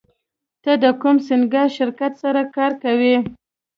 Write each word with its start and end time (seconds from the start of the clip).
ته 0.63 0.71
د 0.83 0.85
کوم 1.01 1.15
سینګار 1.27 1.67
شرکت 1.77 2.13
سره 2.23 2.41
کار 2.55 2.71
کوې 2.83 3.15